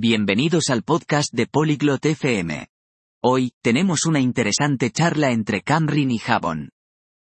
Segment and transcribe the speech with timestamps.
[0.00, 2.68] Bienvenidos al podcast de Polyglot FM.
[3.20, 6.70] Hoy, tenemos una interesante charla entre Camryn y Javon.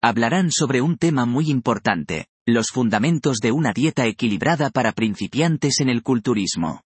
[0.01, 5.89] Hablarán sobre un tema muy importante, los fundamentos de una dieta equilibrada para principiantes en
[5.89, 6.83] el culturismo.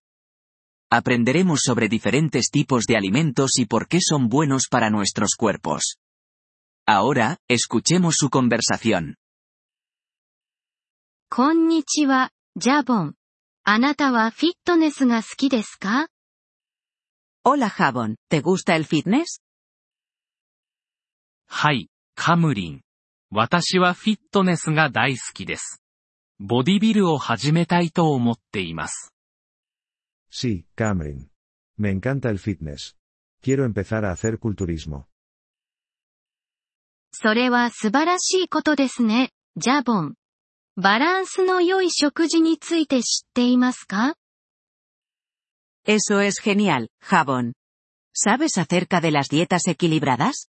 [0.90, 5.98] Aprenderemos sobre diferentes tipos de alimentos y por qué son buenos para nuestros cuerpos.
[6.84, 9.14] Ahora, escuchemos su conversación.
[11.30, 13.15] Konnichiwa, Javon.
[13.68, 16.06] あなたはフィットネスが好きですか
[17.44, 19.40] Hola Javon, ¿te gusta el fitness?
[21.48, 22.80] はい、カムリン。
[23.32, 25.82] 私はフィットネスが大好きです。
[26.38, 29.12] ボディビルを始めたいと思っています。
[30.30, 31.26] Sí, Cameron.
[31.76, 32.94] Me encanta el fitness.
[33.42, 35.06] Quiero empezar a hacer culturismo.
[37.10, 40.14] それは素晴らしいことですね、ジャボン。
[40.78, 44.14] バランスの良い食事について知っていますか
[45.86, 47.52] Eso es genial, Javon.
[48.14, 50.50] ¿Sabes acerca de las dietas equilibradas?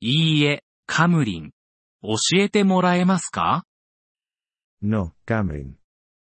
[0.00, 1.50] いいえ、カムリン。
[2.02, 3.64] 教えてもらえますか
[4.82, 5.74] No, Cameron.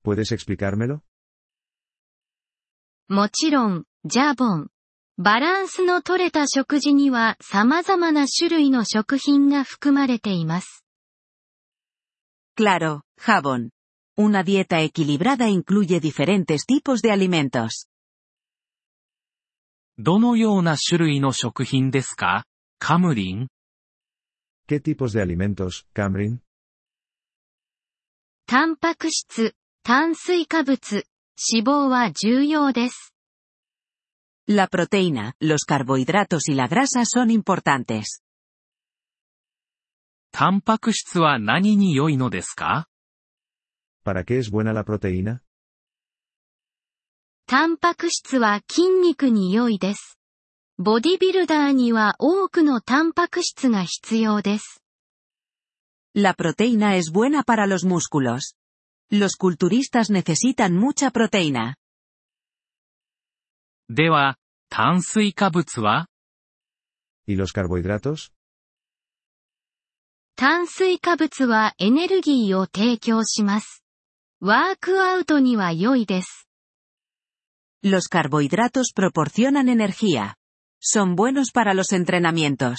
[0.03, 0.99] ¿Puedes explicármelo?
[3.07, 4.67] もちろん、ジャボン。
[5.17, 10.84] バランスの取れた食事には様々な種類の食品が含まれています。
[12.56, 13.70] Claro, Javon.
[14.16, 17.86] Una dieta equilibrada incluye diferentes tipos de alimentos.
[19.98, 22.44] どのような種類の食品ですか
[22.78, 23.48] カムリン
[24.66, 26.38] ¿Qué tipos de alimentos, Cameron?
[28.46, 31.04] タンパク質、炭水化物、
[31.52, 33.14] 脂肪は重要です。
[34.48, 38.22] La proteína, los carbohidratos y la grasa son importantes.
[40.37, 42.89] タンパク質は何に良いのですか
[44.05, 45.39] ¿Para qué es buena la proteína?
[47.47, 50.19] タンパク質は筋肉に良いです。
[50.77, 54.83] ボディビルダーには多くのタンパク質が必要です。
[56.13, 58.57] La proteína es buena para los músculos.
[59.09, 61.75] Los culturistas necesitan mucha proteína.
[63.89, 64.35] では、
[64.69, 66.07] 炭水化物は
[67.25, 68.34] ¿Y los carbohidratos?
[70.37, 73.85] 炭水化物はエネルギーを提供します。
[74.41, 76.49] ワークアウトには良いです。
[77.81, 80.35] Los carbohidratos proporcionan energía.
[80.81, 82.75] Son buenos para los entrenamientos.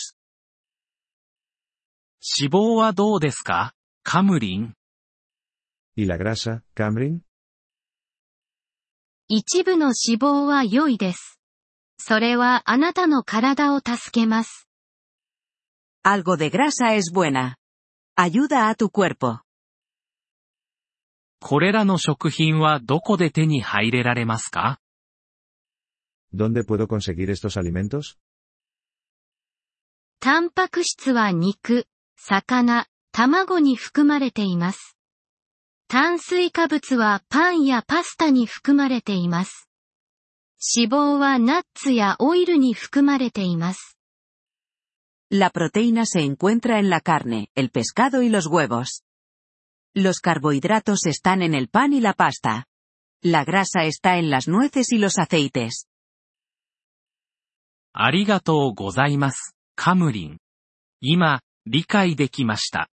[2.38, 3.72] 脂肪はどうですか
[4.02, 4.74] カムリン
[5.96, 7.20] ¿Y la grasa, Cameron?
[9.28, 11.40] 一部の脂肪は良いです。
[11.96, 14.68] それはあなたの体を助けます。
[16.08, 17.56] Algo de grasa es buena.
[18.16, 19.40] Ayuda a tu cuerpo.
[21.40, 24.78] これらの食品はどこで手に入れられますか
[26.32, 28.16] ？¿Dónde puedo conseguir estos alimentos?
[30.20, 34.96] タンパク質は肉、魚、卵に含まれています。
[35.88, 39.68] 炭水化物はパンやパスタに含まれています。
[40.76, 43.95] 脂肪はナッツやオイルに含まれています。
[45.29, 49.03] La proteína se encuentra en la carne, el pescado y los huevos.
[49.93, 52.67] Los carbohidratos están en el pan y la pasta.
[53.21, 55.87] La grasa está en las nueces y los aceites.
[57.93, 60.37] ありがとうございます、カムリン。
[61.01, 62.89] 今、理解できました。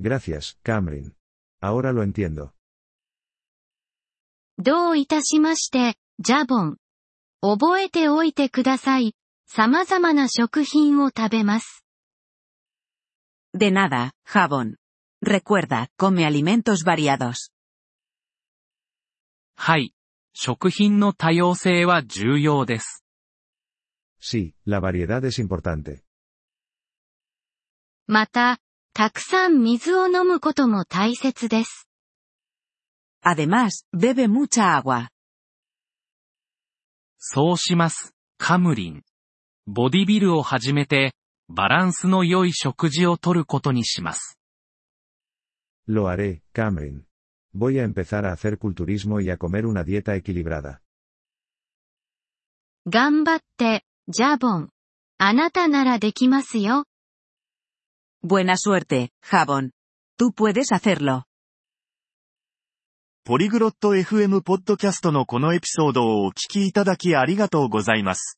[0.00, 1.12] Gracias, Cameron.
[1.62, 2.50] Ahora lo entiendo.
[4.58, 6.76] どういたしまして、ジャボン。
[7.40, 9.14] 覚えておいてください。
[9.47, 11.85] 様々な食品を食べます。
[13.53, 14.75] De nada, Javon.
[15.23, 17.51] Recuerda, come alimentos variados.
[19.55, 19.93] はい。
[20.33, 23.05] 食品の多様性は重要です。
[24.21, 26.01] Sí, la variedad es importante.
[28.07, 28.59] また、
[28.93, 31.87] たくさん水を飲むことも大切です。
[33.23, 35.07] Además, bebe mucha agua.
[37.17, 39.03] そうします、カムリン。
[39.67, 41.13] ボディビルを始めて、
[41.49, 44.37] バランスの良い食事をとることにします。
[45.87, 47.03] Lo haré, Cameron.
[47.55, 50.81] Voy a empezar a hacer culturismo y a comer una dieta equilibrada.
[52.87, 54.69] 頑張って、ジャボン。
[55.17, 56.85] あなたならできますよ。
[58.23, 59.71] Buena suerte, Javon.
[60.19, 61.23] Tú puedes hacerlo.
[63.23, 68.37] ポリグロット FM ポッドキャストのこのエピソードをお聞きいただきありがとうございます。